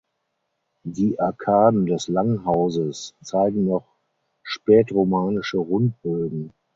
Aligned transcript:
Die 0.83 1.19
Arkaden 1.19 1.85
des 1.85 2.07
Langhauses 2.07 3.13
zeigen 3.21 3.67
noch 3.67 3.99
spätromanische 4.41 5.57
Rundbögen. 5.59 6.53